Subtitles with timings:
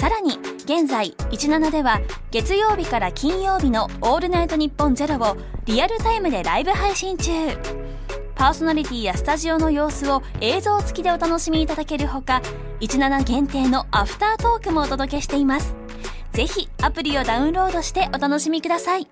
[0.00, 7.30] さらに現在17では月曜日から金曜日の「オールナイトニッポンゼロをリアルタイムでライブ配信中。
[8.34, 12.40] パーソナリティやスタジオの様子を映像付きでお楽しみいただけるほか
[12.80, 15.74] 17限定のアフタートークもお届けしています。
[16.32, 19.06] ぜひアプリをダウンロードしてお楽しみください。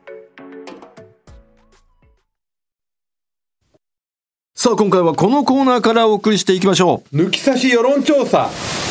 [4.54, 8.48] さあ今回はこのコーナーからお送りしていきましょ抜き差し世論調査。
[8.48, 8.87] う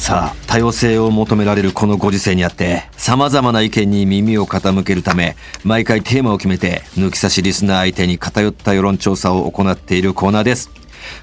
[0.00, 10.70] さあ多様性を求められるこのご時世にあって様々な意見に耳を傾けるため毎回テーマを決めて抜き差しリスナー相手に偏った世論調査を行っているコーナーです。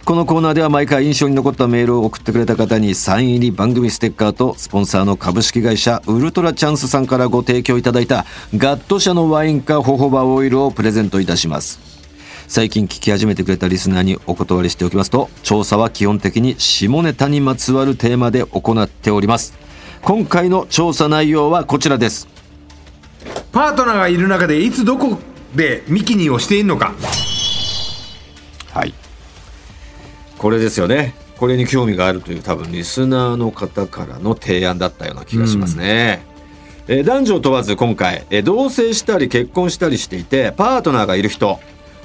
[0.06, 11.97] このコーナーでは毎回印象に残ったメールを送ってくれた方にサイン入り番組ステッカーとスポンサーの株式会社ウルトラチャンスさんからご提供いただいたガット社のワインかホホバオイルをプレゼントいたします。
[12.48, 19.54] 最近聞き始めてくれたリスナーにお断りしておきますと調査は基本的に下ネタにまつわるテーマで行っております。
[20.02, 22.28] 今回の調査内容はこちらです。
[23.52, 25.20] パートナーがいる中でいつどこ
[25.56, 26.96] でミキニーをしているのか。
[28.72, 28.94] はい。
[30.38, 31.16] これですよね。
[31.38, 36.24] これに興味があるという多分リスナーの方からの提案だったような気がしますね、
[36.88, 41.60] えー男女問わず今回、えー同棲したり結婚したりしていてパートナーがいる人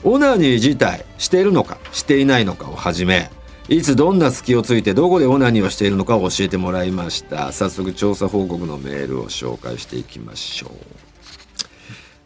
[0.05, 3.31] オナニー自体しているのかしていないのかをはじめ
[3.69, 7.53] いつどんな隙をついてどこでオナニーをしているのかを教えてもらいました。
[7.53, 10.73] 早速調査報告のメールを紹介していきましょう。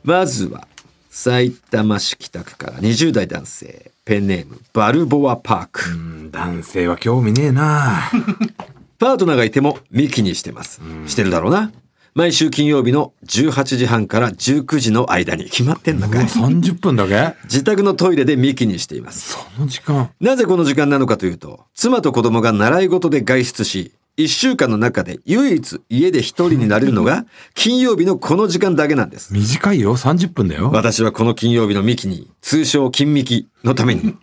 [0.03, 0.67] まずは
[1.11, 3.93] 埼玉市北区から20代男性。
[4.07, 8.09] ペンネームバルボアパーク、男性は興味ねえな。
[9.01, 10.81] パートナーがいてもミキにしてます。
[11.07, 11.73] してるだろうな。
[12.17, 16.25] 毎週金曜日の18時半から19時の間に決まってんのうわかい。
[16.25, 17.37] 30分だけ？
[17.45, 19.35] 自宅のトイレでミキにしています。
[19.35, 29.35] その時間なぜこの時間なのかというと、妻と子供が習い事で外出し、1週間の中で唯一家で一人になれるのが 金曜日のこの時間だけなんです。
[29.35, 34.15] 短いよ30分だよ私はこの金曜日のミキに、通称金ミキのために、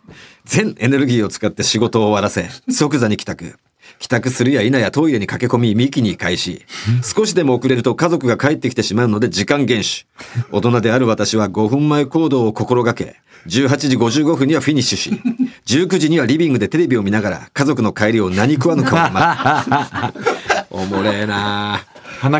[0.45, 3.53] 全エネルギーを使って仕事を終わらせ、即座に帰宅。
[4.03, 6.65] 帰宅するや否やトイレに駆け込み、ミキに開始。
[7.01, 10.05] 少しでも遅れると家族が帰ってきてしまうので時間厳守。
[10.51, 13.15] 大人である私は5分前行動を心がけ、
[13.47, 15.21] 18時55分にはフィニッシュし、
[15.67, 20.67] 19時にはリビングでテレビを見ながら家族の帰りを何食わぬかを待つ。
[20.75, 21.85] おもれえな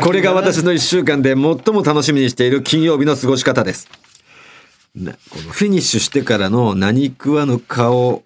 [0.02, 3.88] これが私の1週間で最も楽しみにしている金曜日の過ごし方です。
[4.94, 8.22] なこのフィニッシュしてからの何食わぬ顔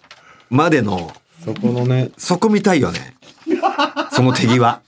[0.50, 1.12] までの
[1.44, 3.17] そこのねそこ見たいよね。
[4.12, 4.80] その手際。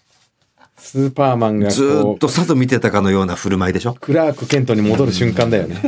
[0.78, 3.94] スーパーマンがずっとさぞ見てたかのような振る舞いでしょ？
[3.94, 5.80] クラーク・ケントに戻る瞬間だよね。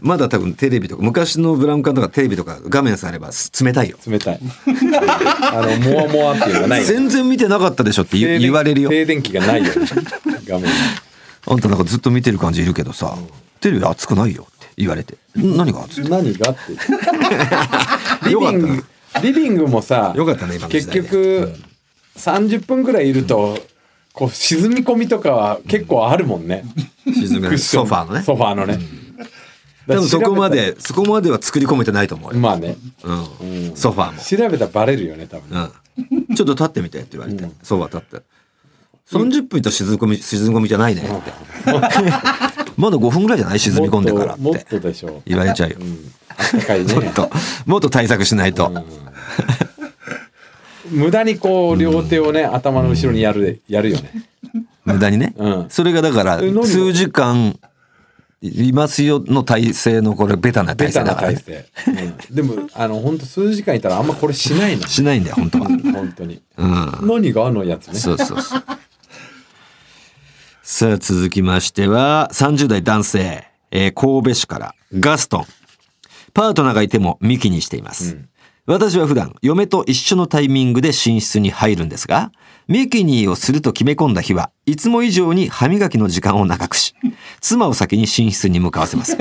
[0.00, 3.98] まだ多分テレビとか昔のブラウン管とかテレビとか画面さえあればす冷たいよ。
[4.06, 4.40] 冷たい。
[5.52, 8.90] あのモワモワっていうのがないよ全然見てなかったでしょって言言われるよ。
[8.90, 9.86] 停電機がないよね。
[10.46, 10.66] 画面。
[10.66, 10.70] に
[11.46, 13.16] あんたなんかずっと見てる感じいるけどさ、
[13.60, 15.16] テレビ熱くないよって言われて。
[15.36, 16.60] ん何が熱い何がって。
[18.26, 18.58] リよかった
[19.22, 21.54] リビングもさよかったね今の時結代で局
[22.16, 23.58] 30分ぐらいいると
[24.12, 26.64] こう沈み込みとかは結構あるもんね。
[27.04, 27.86] 沈むクッション。
[27.86, 28.22] ソファーのね。
[28.22, 28.78] ソファーのね。
[29.86, 32.34] 多分そこまで、そこまでは作り込めてないと思うよ。
[32.34, 32.76] らまあね。
[33.04, 33.76] うん。
[33.76, 34.20] ソファーも。
[34.20, 35.70] 調べたらバレるよね多分。
[35.98, 36.34] うん。
[36.34, 38.26] ちょっと立ってみてって言われて、ソファー立って。
[39.10, 41.02] 30分と沈み込み、沈み込みじゃないね。
[41.02, 41.32] って。
[42.76, 43.58] まだ5分ぐらいじゃない？
[43.58, 45.76] 沈み込んでからっもっともってとでしょ言われちゃうよ。
[45.80, 46.12] うん。
[46.28, 46.94] あったかいね。
[46.94, 47.30] もっと、
[47.66, 48.70] もっと対策しないと。
[50.90, 54.10] 無駄にこう両手をね頭の後ろにやるやるよね
[54.84, 55.34] 無駄にね？
[55.36, 57.58] うんそれがだから、数時間
[58.40, 61.66] いますよの体勢のこれベタな体ベタな勢だから体ね。
[61.86, 61.92] 勢、
[62.30, 65.66] うんでもあの本当数時間いたらあんまこれしないのしないんだよ、本当は。
[65.92, 66.98] 本当にうん。
[67.02, 68.62] 何があのやつねそうそうそう。
[70.62, 75.44] さあ続きましては、30代男性、えー神戸市からガストン。
[76.34, 78.18] パートナーがいてもミキにしています。
[78.68, 82.30] 私は普段、嫁と一緒のタイミングで寝室に入るんですが、
[82.66, 86.94] ミキニーをすると決め込んだ日はいつも以上に歯磨きの時間を長くし、
[87.40, 89.16] 妻を先に寝室に向かわせます。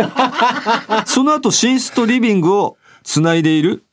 [1.07, 3.85] その後寝室とリビングをつないでいる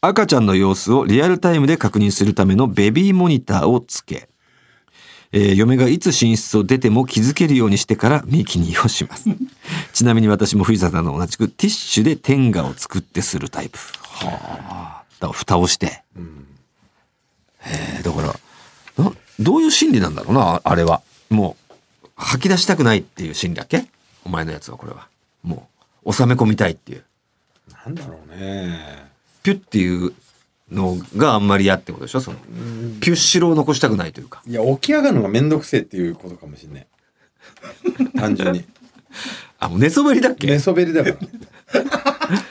[0.00, 4.28] 赤ちゃんの様子をリアルタイムで確認するためのベビーモニターをつけ、
[5.32, 9.28] えー嫁がいつ寝室を出ても気づけるようにしてからミキニをします。
[9.92, 13.80] ちなみに私も藤田さんの同じくティッシュで天下を作ってするタイプ。
[14.26, 15.04] はあ。
[15.20, 15.86] だから蓋をして。
[15.86, 16.02] へ
[18.00, 21.02] えだからな、どういう心理なんだろうな、あれは。
[21.30, 21.56] も
[22.04, 23.86] う、吐き出したくないっていう心理だっけ？
[24.24, 25.08] お前のやつはこれは。
[25.42, 25.68] も
[26.04, 27.04] う、収め込みたいっていう。
[27.86, 29.10] なんだろうね。
[29.42, 30.12] ピュッっていう
[30.70, 32.20] のがあんまり嫌ってことでしょ？
[32.20, 32.38] その、
[33.00, 34.42] ピュッシロを残したくないというか。
[34.46, 36.86] いや、起き上がるのがめんどくせえっていうことかもしんない。
[38.18, 38.64] 単純に。
[39.58, 41.16] あ、もう寝そべりだっけ、寝そべりだから。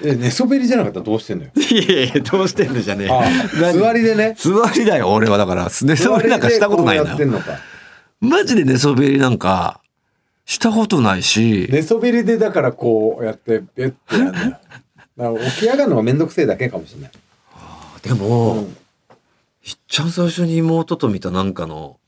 [0.03, 1.51] え、寝そべりじゃなかったらどうしてんのよ？
[1.57, 4.35] いやいや、どうしてんのじゃねえ座りでね。
[4.37, 5.69] 座りだよ、俺はだから。
[5.81, 6.99] 寝そべりなんかしたことない。
[7.03, 7.59] んのか。
[8.19, 9.81] マジで寝そべりなんか、
[10.45, 14.49] したことないし、寝そべりでだからこうやって、ベッてやるんだよ。
[15.17, 17.11] だから起き上がるのがめんどくせえだけかもしれない。
[18.01, 18.77] でも、うん
[19.63, 21.99] いっちゃん最初に妹と見たなんかの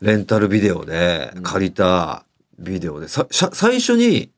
[0.00, 2.24] レンタルビデオで借りた
[2.60, 4.30] ビデオで、さ最初に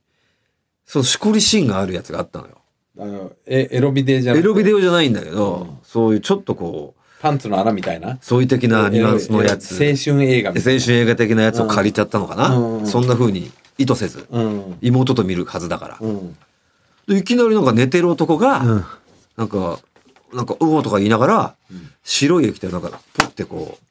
[0.86, 2.61] そのしこりシーンがあるやつがあったのよ。
[2.98, 8.18] あのえエロビデじゃエロビデオじゃないんだけど、そういうちょっとこう、パンツの穴みたいな？
[8.20, 9.72] そういう的なニュアンスのやつ。
[9.72, 14.40] 青春映画青春映画的なやつを借りちゃったのかな、うんそんな風に意図せず、な。
[14.42, 14.78] うん。
[14.82, 15.98] 妹と見るはずだから。
[16.00, 16.36] うん。
[17.06, 18.84] でいきなりなんか寝てる男が、うん
[19.34, 19.80] なんか、
[20.34, 21.54] なんか、うおーとか言いながら、
[22.04, 23.84] 白い液体をなんか、ポッてこう、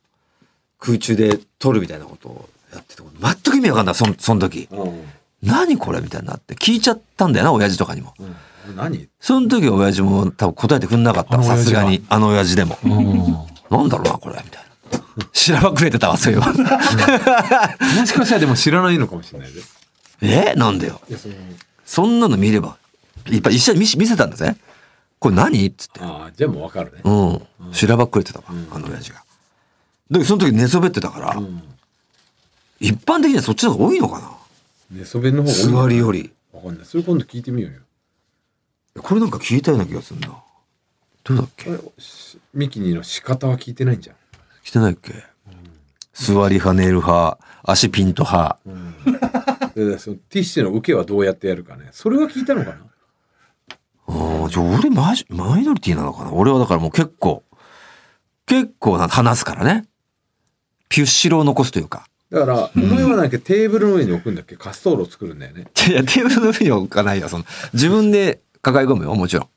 [0.80, 4.68] 空中で撮るみたいなことをやってて、全く意味わかんない、そんその時。
[4.70, 5.04] うん。
[5.42, 6.00] 何これ？
[6.00, 8.14] みたいになって、聞いちゃったんだよな、親父とかにも。
[8.68, 9.10] うん何？
[9.20, 12.04] その時は親父も多分答えてくんなかったの、さすがに。
[12.10, 12.78] あの親父でも。
[13.70, 15.26] なんだろうな、これ、みたいな。
[15.34, 16.48] 知らばくれてたわ、そういえば。
[16.48, 16.54] も
[18.06, 19.76] しかしたらでも知らないのかもしれないです。
[20.22, 20.54] え？
[20.56, 21.02] なんでよ？
[21.86, 22.78] そんなの見れば。
[23.28, 24.56] いっぱい一緒に見せ見せたんだぜ。
[25.20, 25.66] これ何？
[25.66, 26.00] っつって。
[26.02, 27.02] ああ、じゃあもうわかるね。
[27.04, 27.74] うん。
[27.74, 29.24] しらばっくれてたわ、あの親父が。
[30.10, 31.64] で、その時寝そべってたから、うん。
[32.80, 34.38] 一般的にはそっちの方が多いのか
[34.92, 36.32] 寝そべりの方なが多い座りより。
[36.52, 36.86] わかんない。
[36.86, 37.80] それ今度聞いてみようよ。
[39.00, 40.30] これなんか聞いたような気がするんだ。
[41.24, 41.70] どうだっけ？
[42.54, 44.16] ミキニの仕方は聞いてないんじゃん。
[44.64, 45.14] 来てないっけ、
[46.14, 48.60] 座り派、寝る派、足ピンと派。
[49.76, 51.90] でそのティッシュの受けはどうやってやるかね。
[51.92, 52.78] それは聞いたのかな？
[54.08, 56.34] ああ、じゃあ俺マジ、マイノリティなのかな？
[56.34, 57.44] 俺はだからもう結構、
[58.46, 59.86] 結構な話すからね。
[60.90, 62.06] ピュッシロを残すというか。
[62.30, 64.56] だから、お前はなんかテーブルの上に置くんだっけ？
[64.56, 65.68] 滑走路を作るんだよね。
[65.88, 67.30] いや、テーブルの上に置かないよ。
[67.30, 69.48] その、自分で抱え込むよ、もちろん。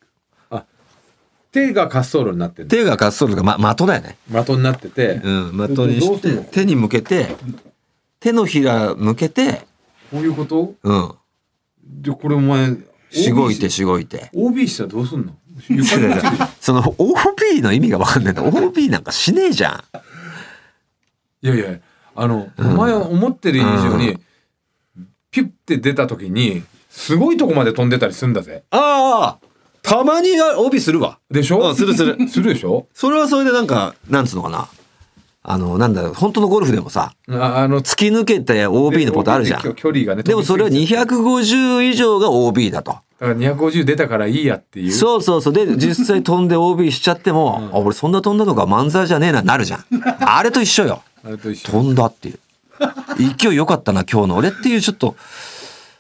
[1.53, 2.65] 手が滑走路になって。
[2.65, 4.19] 手が滑走路が、ま、的だよね。
[4.29, 7.29] 的になってて、うん、的にして、手に向けて、
[8.19, 9.65] 手のひら向けて、
[10.11, 10.75] こういうこと？
[10.83, 11.15] うん、
[11.85, 12.77] で、これお前、
[13.11, 14.31] しごいてしごいて。
[14.35, 15.37] OB したらどうすんの？
[16.61, 18.43] その OB の意味がわかんないんだ。
[18.43, 19.85] OB なんかしねえじゃ
[21.43, 21.47] ん。
[21.47, 21.79] いやいや、
[22.17, 24.19] あの、お前は思ってる以上に、
[25.31, 26.65] ピュッて出た時に、
[26.95, 28.63] すごいとこまで飛んでたりするんだぜ。
[28.71, 29.47] ああ
[29.83, 31.19] たまには OB するわ。
[31.31, 31.61] でしょ？
[31.69, 32.17] うんするする。
[32.31, 32.87] するでしょ？
[32.95, 34.69] それはそれでなんか、なんつうのかな。
[35.43, 39.61] あの、なんだろう、本当のゴルフでもさ、ああの、突き抜けて OB のことあるじゃん。
[39.63, 40.23] 距距離がね。
[40.23, 42.93] でもそれは飛びすぎちゃ250以上が OB だと。
[42.93, 44.93] うだから250出たからいいやっていう。
[44.93, 45.53] そうそうそう。
[45.53, 49.85] で、実際飛んで OB しちゃっても、あ、俺そんな飛んだのか漫才じゃねえな、なるじゃん。
[50.21, 51.03] あれと一緒よ。
[51.27, 51.73] あれと一緒。
[51.73, 52.39] 飛んだっていう。
[53.39, 55.15] 勢い良かったな、今日の俺っていうちょっと、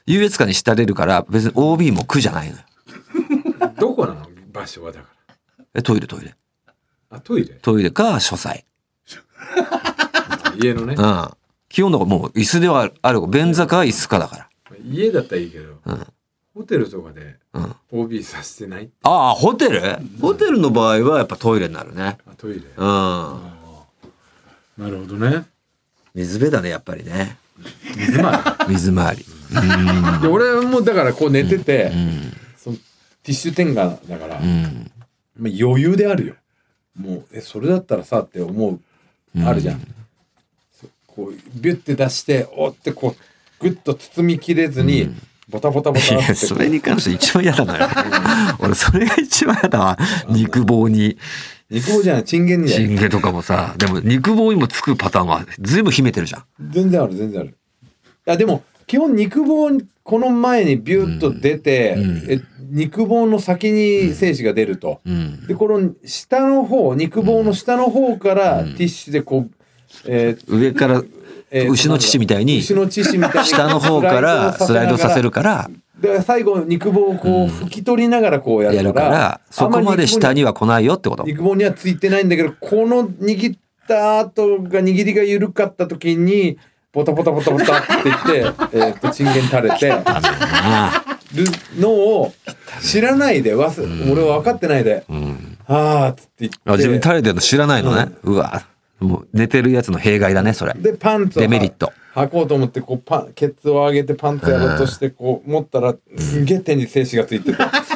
[0.07, 2.63] 優越感に浸れるから、別に OB も苦じゃないのよ。
[3.79, 5.07] どこなの場所はだか
[5.75, 6.35] え、トイレトイレ。
[6.67, 6.73] ら。
[7.11, 7.55] あ、トイレ？
[7.63, 8.65] トイレか書斎。
[10.61, 11.03] 家のねう。
[11.03, 11.29] ん。
[11.69, 13.27] 基本だからもう椅子ではある。
[13.27, 14.49] 便座か椅子かだか
[14.87, 16.07] 家だったらいいけど、うん
[16.55, 17.61] ホテルとかでら。
[17.61, 17.75] うん。
[17.91, 18.89] OB させてない？
[19.03, 19.81] ああ、ホテル？
[20.21, 22.19] ホテルの場合はやっぱトイレになるね。
[22.27, 22.61] あトイレ。
[22.77, 22.85] うん。
[22.85, 23.41] な
[24.89, 25.47] るほどね。
[26.15, 27.39] 水辺だね、やっぱりね。
[27.97, 29.27] 水回水回り。
[29.51, 30.23] り。
[30.23, 32.33] で、俺もだからこう寝てて、うん。
[32.57, 34.91] そのティッシュ天下だから、うん。
[35.39, 36.35] まあ、余裕であるよ。
[36.99, 38.81] もう、え、それだったらさって思う、
[39.45, 39.81] あるじゃん。
[40.81, 45.15] そこう、ビュッて出して、おってこう、グッと包みきれずに、
[45.49, 47.89] ボタボタボいや、タってそれに関して一番嫌だなよ。
[48.61, 49.99] 俺、それが一番嫌だわ。
[50.29, 51.19] 肉棒に。
[51.71, 56.45] 肉棒じゃない、チンゲンにチンゲとかもさ、でも肉棒にもつくパターンはずいぶん秘めてるじゃん。
[56.71, 57.57] 全然ある全然ある
[58.27, 59.71] あでも基本肉棒
[60.03, 62.27] この前にビュッと出て、うん。
[62.29, 65.47] え肉棒の先に精子が出ると、うん。
[65.47, 69.51] でこの下の方肉棒の下の方からティッシュでこう、
[70.07, 71.03] えー上から
[71.51, 81.23] えー牛の乳みたいに牛の乳みたいに下の方からスライドさせるからで最後肉棒をこう拭き取りながらこうやるやから,、るから、そこまで下には来ないよってこと。
[81.25, 86.59] 肉棒にはついてないんだけどこの握った後が握りが緩かった時に
[86.95, 88.23] ボタボタボタボタって言っ
[88.71, 90.21] て、えっとチンゲン垂れてあ
[91.35, 91.45] る
[91.81, 92.33] のを
[92.81, 95.59] 知らないでわす俺は分かってないであ、うん。
[95.67, 98.13] 「あーっつって言ってあ自分垂れてるの知らないのね。
[98.23, 98.65] うわ。
[99.01, 100.73] もう寝てるやつの弊害だね、それ。
[100.75, 107.59] でパンツをデメリット履こうと思ってこうパンケツを上げてパンツやろうとしてこう持ったらすげえ手に精子がついてて「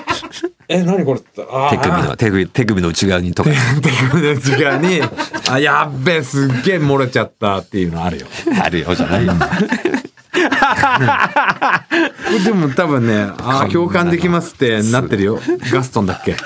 [0.68, 3.50] え何これ?」って言ったら「あー手首の、手首、手首の内側にとか。
[3.50, 5.00] 手首の内側に
[5.50, 8.26] 「あやっべえすっげえ漏れちゃった」っていうのあるよ。
[8.62, 9.34] あるよ、じゃないよ。
[12.44, 15.40] でも多分ね「あー共感できます」ってなってるよ
[15.72, 16.37] ガストンだっけ？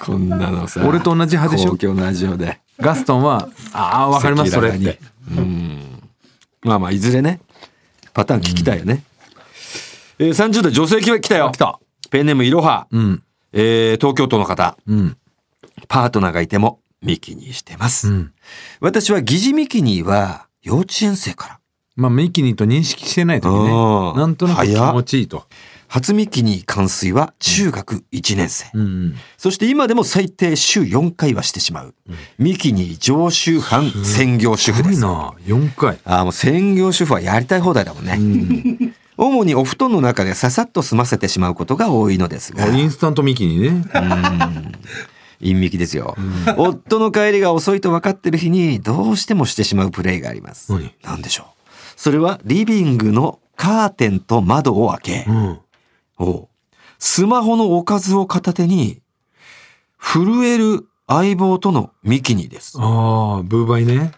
[0.00, 0.82] こんなのさ。
[0.84, 1.70] 俺と同じ派でしょ？
[1.72, 2.60] 公共のラジオで。
[2.80, 4.98] ガストンは「ああわかりますそれ」って
[5.36, 5.82] うん。
[6.62, 7.38] まあまあ、いずれね、
[8.12, 9.02] パターン聞きたいよね。
[10.18, 11.50] えー、30代女性来たよ。
[11.52, 11.78] 来た。
[12.10, 12.86] ペンネームいろは。
[12.90, 13.22] うん
[13.52, 14.76] えー、東京都の方。
[14.86, 15.16] うん
[15.88, 18.08] パートナーがいてもミキニしてます。
[18.08, 18.32] うん
[18.80, 21.60] 私は疑似ミキニは幼稚園生から。
[21.96, 25.44] まあミキニと認識してない時ねうんなんとなく気持ちいいと
[25.88, 28.70] 初ミキニ完遂は中学1年生。
[28.74, 31.94] うんそして今でも最低週4回はしてしまう。
[32.38, 34.96] ミキニ常習犯専業主婦です。
[34.96, 38.85] すごいな4回ああ、もう専業主婦はやりたい放題だもんね。
[39.18, 43.84] 主にお布団の中でささっと済ませてしまうことが多いのですが、インスタントミキニね
[45.40, 46.16] 陰ミキですよ。
[46.56, 50.72] 夫の帰りが遅いと分かってる日にどうしてもしてしまうプレイがあります。
[51.02, 51.22] 何？
[51.22, 51.46] でしょう。
[51.96, 55.58] それはリビングのカーテンと窓を開け、うん
[56.18, 56.48] おう
[56.98, 59.02] スマホのおかずを片手に、
[59.98, 62.78] 震える相棒とのミキニです。
[62.78, 64.12] ああブーバイね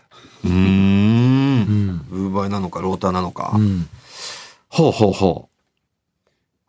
[0.45, 0.51] うー。
[0.51, 3.53] うんんブーバイなのかローターなのか。
[3.55, 3.89] うん
[4.69, 5.49] ほうほうほ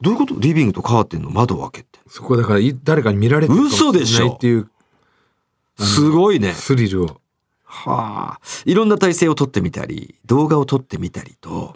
[0.01, 0.03] う。
[0.03, 0.35] どういうこと？
[0.39, 1.29] リビングとカーテンの？
[1.29, 1.99] 窓を開けて。
[2.07, 4.69] そこだからい誰かに見られてるかもしれない嘘でしょっていう
[5.77, 6.53] すごいね。
[6.53, 7.21] スリルを
[7.65, 8.39] はあ。
[8.65, 11.75] いろんな体勢を撮ってみたり、動画を撮ってみたりと、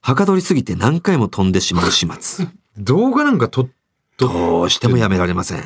[0.00, 2.46] はかどりすぎて何回も飛んでしまう始末。
[2.78, 3.68] 動画なんか撮っ
[4.16, 5.58] どうしてもやめられません。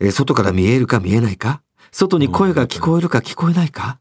[0.00, 1.62] えー外から見えるか見えないか？
[1.92, 3.98] 外に声が聞こえるか聞こえないか？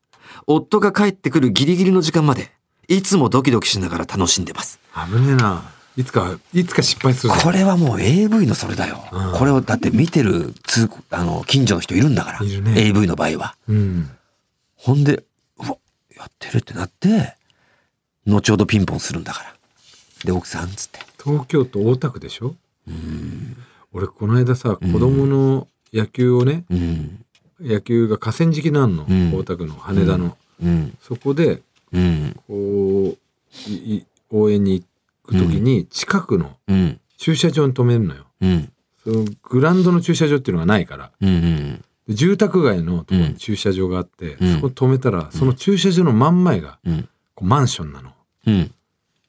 [0.47, 2.51] 夫が帰ってくるギリギリの時間まで、
[2.87, 4.79] いつもドキドキしながら楽しんでます。
[5.09, 5.63] 危ねえな
[5.97, 9.03] いつかいつか失敗するこれはもう AV のそれだよ。
[9.11, 12.41] うんこれをだって見てる通あの近所の人いるんだから。
[12.41, 13.55] ね AV の場合は。
[13.67, 14.09] うん
[14.75, 15.23] ほんで、
[15.57, 15.77] うわ、
[16.15, 17.35] やってるってなって、
[18.27, 19.55] 後ほどピンポンするんだから。
[20.25, 20.99] で、奥さんっつって。
[21.23, 22.55] 東京都大田区でしょ？
[23.93, 27.25] 俺この間さ子供の野球をねうん。
[27.61, 30.97] 野球が河川敷なんのうん大田区の羽田のうん。
[31.01, 31.61] そこで
[31.95, 32.35] うん。
[32.47, 33.15] こ
[34.31, 34.85] う応援に行
[35.23, 36.99] く時に近くのうん。
[37.17, 38.71] 駐車場に止めるのようん。
[39.03, 41.29] そのグラウンドの駐車場っていうのがないからうん。
[41.29, 41.85] うん。
[42.07, 47.09] で住宅街のところうんに駐車場があって、うんそこ止めたらその駐車場の真ん前がうん。
[47.33, 48.11] こうマンションなの。
[48.47, 48.71] うん。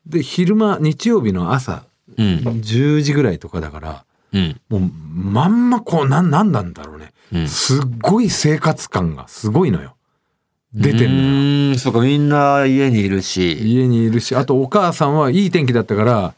[0.07, 1.85] で昼間日曜日の朝
[2.19, 2.27] うん。
[2.39, 4.61] 10時ぐらいとかだからうん。
[4.69, 9.96] もうまんまこうなんなんなんだろうね、うんすっごい生活感がすごいのよ
[10.77, 11.71] 出てんのよ。
[11.71, 11.79] うん。
[11.79, 16.35] そうか、みんな家にいるし、家にいるしあとお母さんはいい天気だったから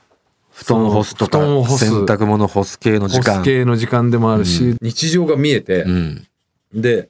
[0.53, 1.87] 布団を干すとか、布団を干す。
[1.87, 3.39] 洗濯物干す系の時間。
[3.39, 6.27] 干す系の時間でもあるし、日常が見えてう、ん。
[6.73, 7.09] で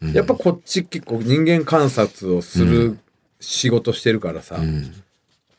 [0.00, 0.12] うん。
[0.12, 2.98] やっぱこっち結構人間観察をする
[3.40, 4.92] 仕事してるからさ、うん。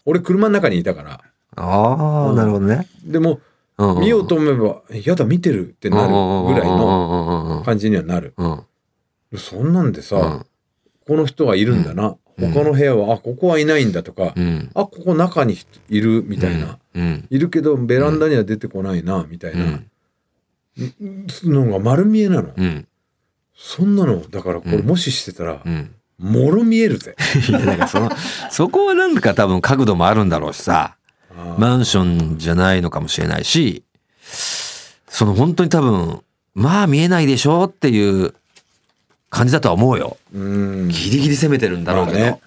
[0.05, 1.21] 俺車の中にいたから。
[1.55, 2.87] ああ、なるほどね。
[3.03, 3.41] でも
[3.77, 3.95] うん。
[3.95, 8.33] うん見ようと思えば「やだ見てる」ってなるぐらいのの感じにはなる。
[8.37, 8.59] うん。
[9.37, 10.45] そんなんでさ、うん
[11.09, 14.71] この人はいるんだな、うん他の部屋はあここはいないんだとか、うん。
[14.73, 15.57] あここ中に
[15.89, 17.27] いるみたいな、うん。
[17.29, 19.85] いるけどベランダには出てこないなみたいうな、ん。
[21.43, 22.87] のが丸見えなの、うん。
[23.53, 25.93] そんなのだからこれうんもししてたら、うん。
[26.17, 27.17] もろ見えるぜ
[27.49, 28.09] いや、だからその、
[28.49, 30.95] そこはなんか多分角度もあるんだろうしさ、
[31.57, 33.83] マンションじゃないのかもしれないし、
[35.09, 36.21] その本当に多分、
[36.53, 38.33] まあ見えないでしょっていう
[39.29, 40.17] 感じだとは思うよ。
[40.33, 40.87] うん。
[40.89, 42.19] ギリギリ攻めてるんだろうけど。
[42.19, 42.41] まあね。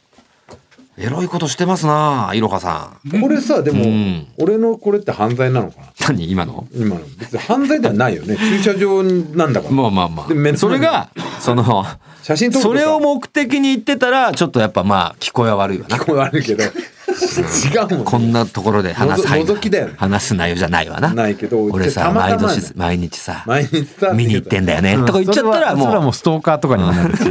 [0.98, 3.20] エロいことしてますなあいろはさん。
[3.20, 4.26] これさでも、うん。
[4.38, 5.86] 俺のこれって犯罪なのかな？
[6.08, 6.68] 何今の？
[6.74, 7.00] 今の。
[7.18, 8.36] 別に犯罪ではないよね。
[8.36, 10.56] 駐車場なんだから、まあまあまで目の前あ。
[10.58, 11.08] それが、
[11.40, 11.86] その、
[12.22, 15.96] 写真撮るそれを目的に言ってたら、ちょっとやっぱまあ、聞こえは悪いよな。
[15.96, 16.64] 聞こえ悪いけど
[17.12, 19.94] 違うもんこんなところで話すのぞ覗きだよね。
[19.96, 21.12] 話す内容じゃないわな。
[21.12, 24.94] ないけど俺さ、たまたま毎年、毎日さ、毎日さ見に行ってんだよね。
[24.94, 27.16] うんとか言っちゃったらそれはそれはももうストーカーとかにもなる。
[27.16, 27.22] し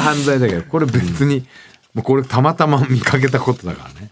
[0.00, 1.46] 犯罪だけどこれ別に、
[1.94, 4.10] もうこれたまたま見かけたことだからね、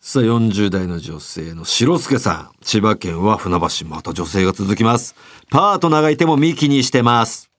[0.00, 2.50] さあ、40代の女性の白助さん。
[2.62, 5.14] 千葉県は船橋、また女性が続きます。
[5.50, 7.50] パートナーがいてもミキにしてます。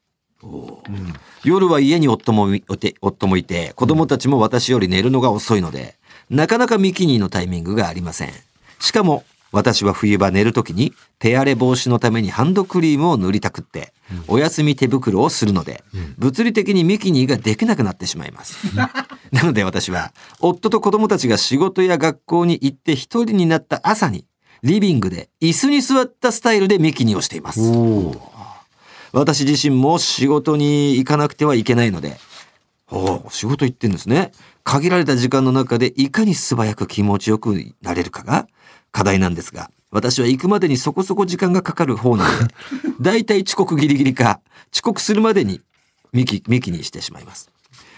[1.44, 5.97] 夜は家に夫もいて夫もいて子供たちも私より寝るのが遅いので
[6.30, 8.32] なかなかミキニーのタイミングがありません。
[8.80, 13.94] しかも私は冬場寝るときに手荒れ防止のためにハンドクリームを塗りたくって
[14.28, 15.84] お休み手袋をするので
[16.18, 18.58] 物理的にミキニーができなくなってしまいます。
[19.32, 24.26] なので私は夫と子供たちが仕事や学校に行って一人になった朝に
[24.64, 27.62] リビングで椅子に座ったスタイルでミキニーをしています。
[29.14, 32.18] 私自身も仕事に行かなくてはいけないので、
[32.90, 34.32] おう仕事行ってんですね。
[34.68, 38.50] 限られた時間の中でいかに素早く気持ちよくなれるかが
[38.92, 42.54] 課題なんですが、私は行くまでにそこそこ時間がかかる方なので、
[43.00, 44.42] だいたい遅刻ギリギリか、
[44.74, 45.62] 遅刻するまでに
[46.12, 47.50] ミキ、ミキにしてしまいます。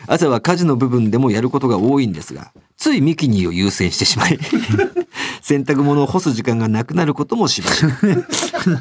[0.06, 4.38] 朝は家事の部分でもやることが多いんですが、ついミキニーを優先してしまい、
[5.42, 7.94] 洗濯物を干す時間がなくなることもしばしば。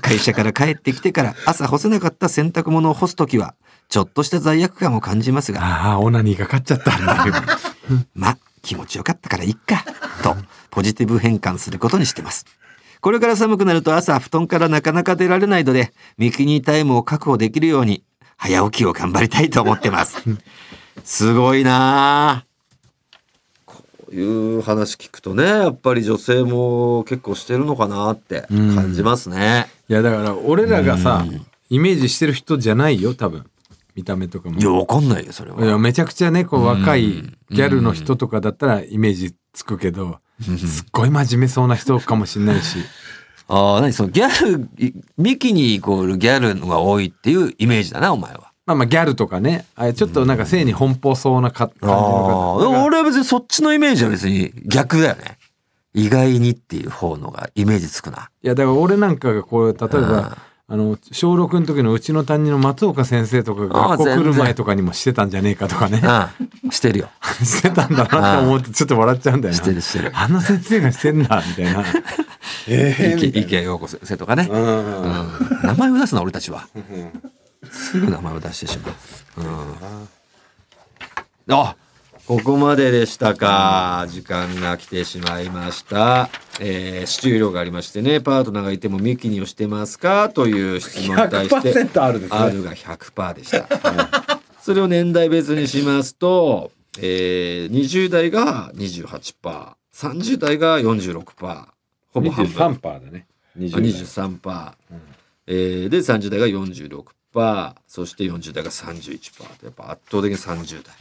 [0.03, 3.55] 会社から帰ってきてから朝干せなかった洗濯物を干すときは、
[3.89, 7.35] ちょっとした罪悪感を感じますが、ああ、オナニーがかかっちゃったんだよ。
[8.15, 9.85] まあ、気持ちよかったからいっか、
[10.23, 10.37] と、
[10.71, 12.47] ポジティブ変換することにしてます。
[13.01, 18.03] これから寒くなると朝布団からなかなか出られないので、ミキニータイムを確保できるように、
[18.37, 20.23] 早起きを頑張りたいと思ってます。
[21.05, 22.45] すごいなあ
[23.65, 29.69] こういう話聞くとね、やっぱり女性も結構してるのかなって感じますね。
[29.89, 31.25] いや、だから俺らがさ、
[31.71, 33.45] イメージしてる人じゃないよ、多分。
[33.99, 34.61] 見た目とかも。
[34.61, 35.79] いや、わかんないよ、それいやは。
[35.81, 37.03] めちゃくちゃねこう若い
[37.51, 42.79] ギャルの人とかだったらイメージつくけどすっごい真面目そうな人かもしれないし
[43.49, 48.53] ああ、何そのギャル、いミキニーイコールギャルのが多いっていうイメージだな、お前は。
[48.67, 55.39] まあまあギャルとかねあれちょっとなんか性に奔放そうなか感じああ、の方が俺は別にそっちのイメージは別に逆だよね。
[55.95, 58.29] 意外にっていう方のがイメージつくな。
[58.43, 60.37] いやだから俺なんかがこう例えば
[60.71, 66.03] あの小6の時のうちの担任の松岡先生とかがああ学校来る前とかにもしてたんじゃねえかとかね
[66.63, 66.71] うん。
[66.73, 67.09] してるよ。
[67.43, 71.85] してたんだなって思うとちょっと笑っちゃうんだよなしてるしてるあの先生がしてんだみたいな
[72.69, 74.47] え池池陽子先生とかね。
[74.51, 75.29] うんうん
[75.63, 76.69] 名前を出すな、俺たちは。
[77.71, 79.47] すぐ名前を出してしまう。
[81.49, 81.55] うん。
[81.55, 81.77] あ
[82.29, 84.05] ここまででしたか。
[84.11, 86.29] 時間が来てしまいました。
[86.61, 90.29] えー、シチュー量がありましてね、パートナーがいてもミキニをしてますか。
[90.29, 92.39] という質問に対して、100%あるですね。
[92.39, 94.41] R が100%でした。
[94.61, 101.67] それを年代別にしますと、えー、20代が28%、30代が46%、
[102.13, 102.75] ほぼ半分。
[102.75, 103.27] 23%だね。
[103.57, 104.73] あ20 23%、
[105.47, 110.95] えーで30代が46%そして40代が31%やっぱ圧倒的に30代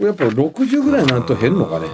[0.00, 1.86] やっぱ60ぐらいになると減るのかね。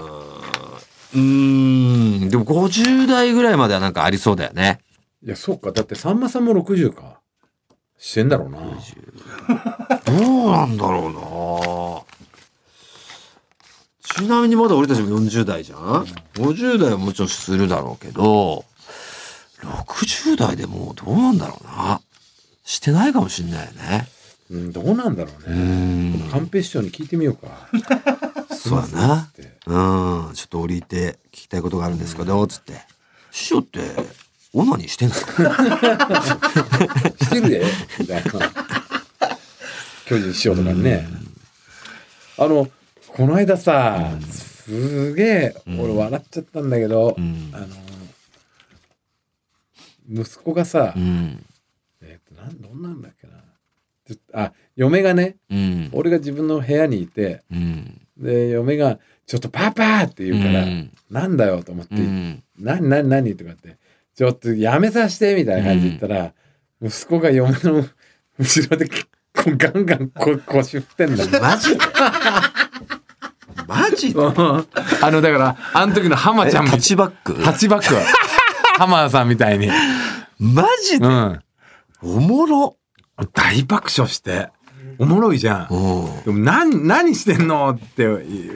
[1.14, 2.28] うーん。
[2.28, 4.80] でも50代ぐらいまではなんかありそうだよね。
[5.24, 5.72] いやそうか。
[5.72, 7.20] だってさんまさんも60か。
[7.98, 8.58] してんだろうな。
[8.58, 8.66] ど
[10.12, 12.14] うなんだろうな。
[14.14, 15.78] ちなみにまだ俺たちも40代じゃん
[16.34, 18.64] ？50代はもちろんするだろうけど
[19.62, 22.00] 60代でもうどうなんだろうな。
[22.64, 24.06] してないかもしんないよね
[24.50, 27.68] うんどうなんだろううねんカンペ師匠に聞いてみようか。
[28.54, 29.30] そうだな。
[29.66, 32.82] うん、ちょっと折りて聞きたいことがあるんですけど、つって。
[33.30, 33.80] 師匠って、
[34.52, 35.34] オナニーしてんですか
[37.20, 37.64] してるで。
[37.98, 38.30] みたいな
[40.06, 41.08] 巨人師匠とかにね
[42.38, 42.68] あの
[43.08, 47.50] この間さすげえ俺笑っちゃったんだけどうん。
[47.52, 47.66] あの
[50.22, 51.44] 息子がさうん。
[52.02, 53.23] えっとなんどんなんだっけ
[54.32, 55.88] あ嫁がねうん。
[55.92, 58.00] 俺が自分の部屋にいてうん。
[58.16, 62.42] で嫁が「ちょっとパパ!」って言うから「うんなんだよ」と思ってうん。
[62.58, 63.76] 「何何何?」とかって
[64.14, 66.32] 「ちょっとやめさせて」みたいな感じで言ったら、
[66.82, 67.84] 息子が嫁の
[68.38, 68.88] 後ろで
[69.34, 71.30] ガンガンこ腰振ってんだよ。
[71.40, 71.76] マジ？
[71.76, 71.80] で
[73.66, 74.12] マジ？
[74.14, 77.34] であのだからあの時の浜ちゃんみタッチバック？
[77.42, 77.94] タッチバック
[78.78, 79.68] 浜田さんみたいに、
[80.38, 81.06] マジで？
[81.06, 81.40] うん、
[82.02, 82.76] おもろ
[83.32, 84.48] 大爆笑して
[84.98, 85.74] おもろいじゃん。
[85.74, 86.24] うん。
[86.24, 88.06] でも何何してんのって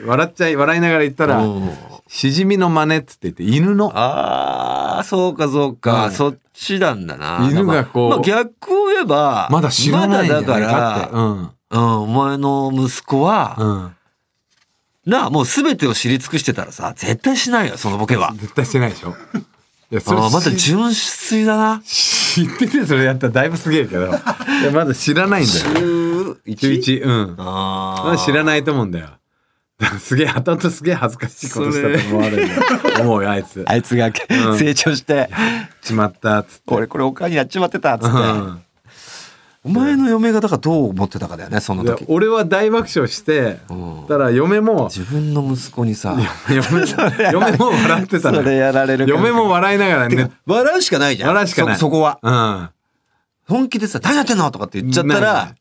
[0.05, 1.69] 笑っちゃい笑いながら言ったらうん
[2.07, 7.47] しじみの真似っつって言って犬のああ、そうかそうか、うんそっちなんだな。
[7.49, 11.15] 犬がこうまあ、逆を言えば、まだ知らないんじゃないまだだかかって。
[11.15, 13.95] うんら、うん、お前の息子は、うん
[15.05, 18.33] なあ、もう全てを知り尽くしてたらさ、絶対しないよ、そのボケは。
[18.35, 19.15] 絶対してないでしょ。
[19.91, 21.81] いやそれああ、また知純粋だな。
[22.29, 25.65] 知っててそれやったらだいぶすげえけど いやまだ知らないんだよ。
[25.75, 26.73] 中 11?
[26.79, 26.99] 一？
[26.99, 27.35] うん。
[27.39, 28.03] ああ。
[28.05, 29.07] まだ知らないと思うんだよ。
[29.99, 32.47] すげえ後々すげえ恥ずかしいことしたと思われる
[32.99, 33.63] 思うよ あいつ。
[33.65, 34.13] あいつが、ん
[34.57, 35.29] 成長して、
[35.81, 36.61] しまったっつって。
[36.67, 38.09] 俺これおかんにやっちまってた、っつって。
[38.09, 38.61] うん
[39.63, 44.05] お前の嫁がだからどう思ってたかだよねそので時俺は大爆笑してうん。
[44.07, 46.17] たら嫁も自分の息子にさ。
[46.49, 46.61] 嫁
[47.33, 48.37] 嫁も笑ってたの。
[48.37, 50.31] それやられる嫁も笑いながらね。
[50.45, 51.29] 笑うしかないじゃん。
[51.29, 51.75] 笑うしかない。
[51.75, 52.19] そそこは。
[52.21, 52.69] うん。
[53.47, 55.55] 本気でさ「何やってんの?」とかって言っちゃったら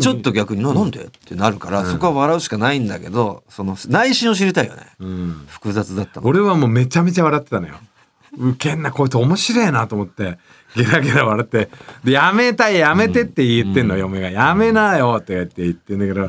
[0.00, 4.82] ちょっと逆に「ななんで?」ってなるから、そこは笑うしかないんだけどその内心を知りたいよね。
[4.98, 5.46] うん。
[5.48, 6.26] 複雑だったの。
[6.26, 7.74] 俺はもうめちゃめちゃ笑ってたのよ。
[8.36, 10.38] ウケんな、こいつ面白いなと思って、
[10.76, 11.68] ゲラゲラ笑って、
[12.04, 14.30] で、やめたい、やめてって言ってんの、嫁が。
[14.30, 16.28] やめなよって言って言ってんだけど、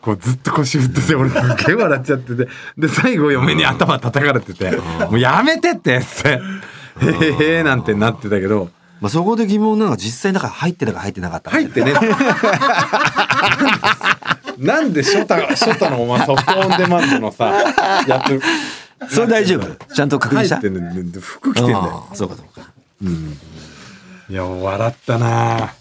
[0.00, 6.40] こうずっと腰振ってて、俺すっげえ笑っちゃってて、で、最後嫁に頭叩かれてて、もうやめてってって、
[7.00, 7.06] へ
[7.54, 11.92] へへなんてなってたけど、まあ、そこで疑問なのは実際だから入ってたか入ってなかったか入ってね。
[14.58, 17.46] なんでショタ、ショタのお前ソフトオンデマンドのさ、
[18.06, 18.22] や
[19.08, 19.92] つ、それ大丈夫？
[19.92, 20.60] ちゃんと確認した？
[20.60, 22.06] 入ってんのに服着てんだよ。
[22.14, 22.70] そうかそうか
[24.32, 25.74] いや、笑ったな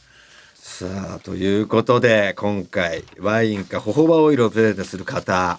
[0.55, 0.85] さ
[1.15, 5.57] あということで今回ワインかホホバオイルをプレゼントする方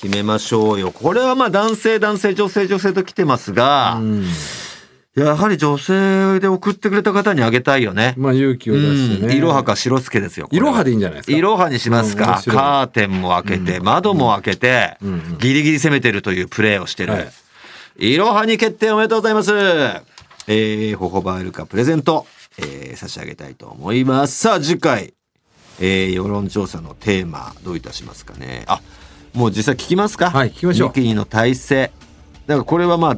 [0.00, 4.00] 決めましょうよこれはまあ男性男性女性女性と来てますが、
[5.14, 8.14] やはり女性で送ってくれた方にあげたいよね。
[8.16, 9.28] まあ勇気を出してね。
[9.28, 10.48] うんいろはか白助ですよ。
[10.50, 11.36] いろはでいいんじゃないですか。
[11.36, 12.42] いろはにしますか。
[12.44, 14.98] カーテンも開けて、窓も開けて、
[15.38, 17.12] ギリギリ攻めてるというプレーをしてる。
[17.12, 17.28] はい
[17.98, 20.15] いろはに決定おめでとうございます。
[20.48, 22.26] えー、ホホバイルカプレゼント、
[22.58, 24.38] えー差し上げたいと思います。
[24.38, 25.12] さあ、次回、
[25.80, 28.64] えー、世論調査のテーマ、どういたしますかね。
[28.66, 28.80] あ、
[29.34, 30.30] もう実際聞きますか？
[30.30, 31.92] はい聞きましょうミキニの体勢。
[32.46, 33.16] だからこれはまあ、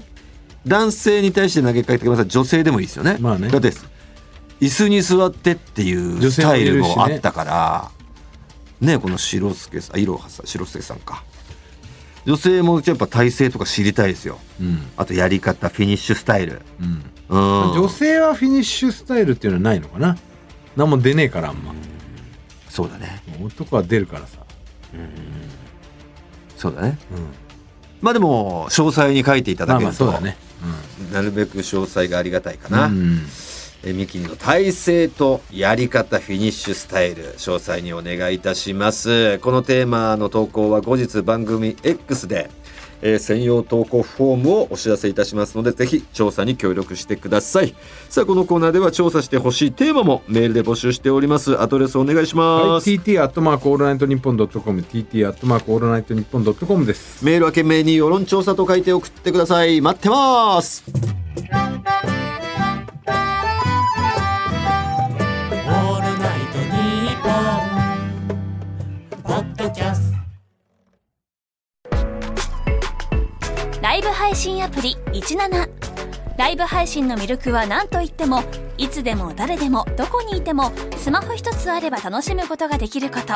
[0.67, 2.29] 男性に対して投げかけてください。
[2.29, 3.19] 女性でもいいですよね。
[3.21, 3.73] まあねだって、
[4.61, 7.91] 椅子に座ってっていうスタイルもあったから、
[8.81, 11.23] ねこの白助さん、あ、いろはさん、白助さんか。
[12.27, 14.39] 女性もやっぱ体勢とか知りたいですよ。
[14.61, 14.91] うん。
[14.97, 16.63] あとやり方、フィニッシュスタイル。
[16.81, 17.05] うん。
[17.29, 17.41] うん。
[17.73, 20.17] 女性はフィニッシュスタイルっていうのはないのかな？
[20.77, 21.75] 何も出ねえからあんま。
[22.69, 23.23] そうだね。
[23.43, 24.39] 男は出るからさ。
[26.57, 26.99] そうだね。
[27.13, 27.27] うん。
[28.01, 30.37] まあでも、詳細に書いていたまあだけると、まあそうだね。
[31.13, 32.73] なるべく詳細がありがたいかうん。
[32.73, 32.87] な。
[32.87, 33.21] うん
[33.85, 42.51] えミキニの体勢とやり方フィニッシュスタイル詳細にお願いいたしますこのテーマの投稿は後日番組 X で、
[43.03, 47.75] えー専用投稿フォームをお知らせいたしますのでぜひ調査に協力してください。
[48.09, 51.61] さあこのコーナーでは調査してほしいテーマもメールで募集しております。
[51.61, 59.81] アドレスお願いしはい、ます、TT アットマークオールナイトニッポンドットコム TT アットマークオールナイトニッポンドットコムですメールは件名に世論調査と書いて送ってください。
[59.81, 60.85] 待ってます
[73.99, 75.69] イブ配信アプリ17
[76.39, 78.45] ライブ配信の魅力は何といっても
[78.77, 83.35] いつでも誰でもどこにいてもスマホ一つあれば楽しむことができること。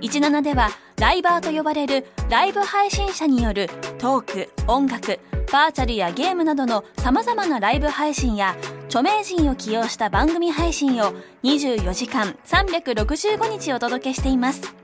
[0.00, 3.68] 17ではライバーと呼ばれるライブ配信者による
[3.98, 5.18] トーク音楽
[5.52, 14.83] バーチャルやゲームなどの様々なライブ配信や著名人を起用した番組配信を24時間365日お届けしています。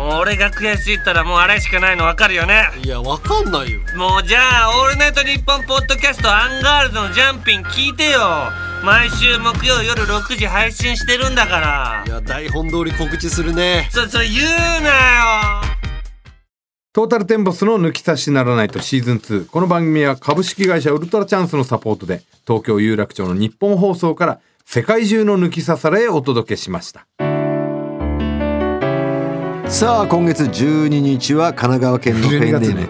[0.00, 2.70] もう俺が悔しいったらもうあれしかないの分かるよね。
[2.82, 3.80] いやわかんないよ。
[3.96, 8.20] もうじゃあ「オールナイトニッポン」ポッドキャストアンガールズのジャンピン聞いてよ。
[8.82, 12.04] 毎週木曜夜6時配信してるんだから。
[12.06, 13.90] いや台本通り告知するね。
[13.92, 15.70] そそれ言うなよ。
[16.94, 27.06] トータルテンボスの抜き差しならないとシーズン2この番組は株式会社ウルトラチャンスのサポートで東京有楽町の日本放送から世界中の抜き差されへお届けしました
[29.70, 32.88] さあ今月12日は神奈川県のペンネ12ーム、月ね。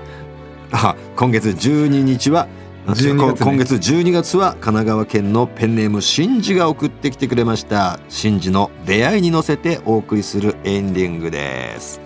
[0.73, 2.49] あ今月12日は
[2.87, 3.45] 12月ね。
[3.45, 8.01] 今月12月は神奈川県のペンネームシンジが送ってきてくれました。
[8.09, 12.01] シンジの出会いに乗せてお送りするエンディングです。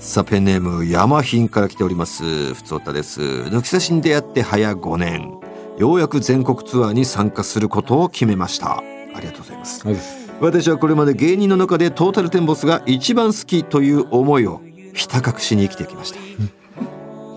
[0.00, 2.54] さあペンネーム山品から来ております。
[2.54, 3.20] ふつおたです。
[3.20, 5.38] 抜き差しに出会って早5年。
[5.78, 8.78] ようやく全国ツアーに参加することを決めました。
[9.14, 14.62] ありがとうございます私はこれまで芸人の中でトータルテンボスが一番好きという思いを
[14.94, 16.18] ひた隠しに生きてきました。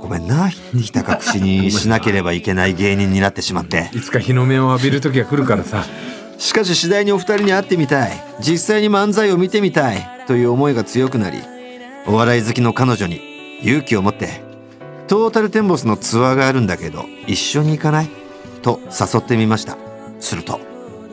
[0.01, 0.47] ごめんな。
[0.49, 3.89] ひた隠しにしなければいけない芸人になってしまって。
[3.93, 5.85] いつか日の目を浴びる時が来るからさ。
[6.37, 8.11] しかし次第にお二人に会ってみたい。
[8.39, 10.09] 実際に漫才を見てみたい。
[10.25, 11.39] という思いが強くなり
[12.07, 14.41] お笑い好きの彼女に勇気を持って
[15.07, 18.09] トータルテンボスのツアーがあるんだけど一緒に行かない？
[18.61, 19.77] と誘ってみました。
[20.21, 20.61] すると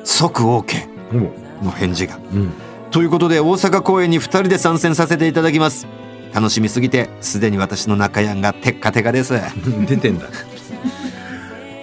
[0.04, 2.16] 即 OK の返事が。
[2.32, 2.52] うん。
[2.90, 5.86] ということで大阪公演に2人で参戦させていただきます。
[6.32, 9.34] 楽しみすぎてすでに私の中やんがテッカテカです。
[9.86, 10.26] 出てんだ。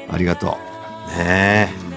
[0.10, 0.58] ありがと
[1.16, 1.18] う。
[1.20, 1.88] ねえ。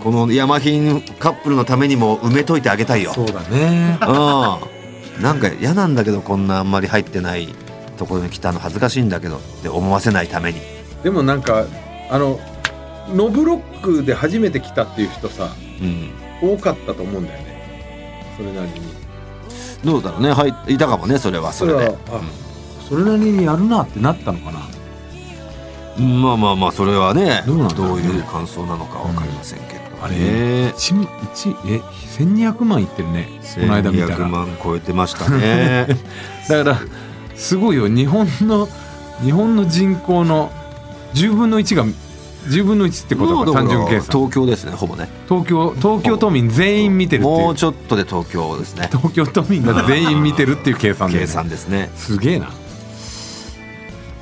[0.00, 3.12] この山品カップルのためにも埋めといてあげたいよ。
[3.14, 3.98] そうだね。
[4.02, 5.22] うん。
[5.22, 7.48] なんか嫌なんだけどこんなあんまり入ってない
[7.96, 10.60] ところに来たの恥ずかしいんだけどって思わせないために。
[11.02, 11.64] でもなんか
[12.10, 12.40] あの
[13.14, 16.10] ノブロックで初めて来たっていう人さうん
[16.52, 18.34] 多かったと思うんだよね。
[18.36, 18.94] それなりに。
[19.84, 20.32] どうだろうね。
[20.32, 21.78] はいいたかもねそれはそれで。
[21.78, 22.44] はあ
[22.88, 24.60] それなりにやるなってなったのかな。
[25.98, 28.06] うんまあまあまあそれはねどうなんだろうね。
[28.06, 31.78] いう感想なのかわかりませんけど、あれね一一え
[32.18, 35.86] 1200万いってるねこの間見た1200ら万超えてましたね。
[36.48, 36.78] だから
[37.36, 37.88] すごいよ。
[37.88, 38.68] 日本の
[39.22, 40.50] 日本の人口の
[41.14, 41.84] 10分の1が
[42.46, 44.20] 10分の1ってことか単純計算。
[44.20, 45.08] 東京ですねほぼね。
[45.28, 47.38] 東京東京都民全員見てるっていう。
[47.38, 48.88] もうちょっとで東京ですね。
[48.92, 51.90] 東京都民が 全員見てるっていう計算だよ計ね算ですね。
[51.96, 52.50] すげえな。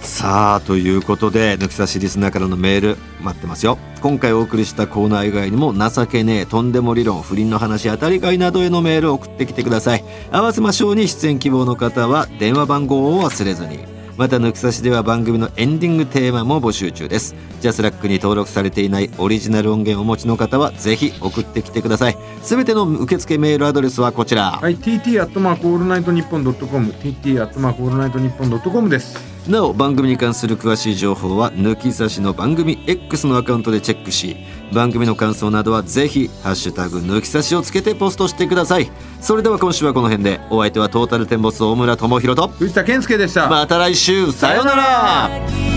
[0.00, 3.78] さあということで抜き差しリスナーからのメール待ってますよ。
[4.00, 10.04] 今回お送りしたコーナー以外にも情けねえとんでも理論不倫の話当たり会などへのメールを送ってきてください。
[10.32, 13.91] 合わせましょうに出演希望の方は電話番号を忘れずに
[14.22, 17.34] また抜き差しでは番組のエンディングテーマも募集中です。
[17.60, 22.16] ジャスラックに登録されていないオリジナル音源をお持ちの方はぜひ送ってきてください。
[22.40, 24.52] すべての受付メールアドレスはこちら。
[24.52, 29.18] はい TT アットマークオールナイトニッポンドットコム TT アットマークオールナイトニッポンドットコムです。
[29.48, 34.36] なお番組に関する詳しい情報は抜き差しの番組 X のアカウントでチェックし
[34.72, 38.90] 番組の感想などはぜひ「ハッシュタグ抜き差し」をつけてポストしてください。
[39.20, 40.40] それでは今週はこの辺で。
[40.50, 42.48] お相手はトータルテンボス大村智広と。
[42.48, 44.32] 藤田健介でした、また来週。
[44.32, 45.71] さようなら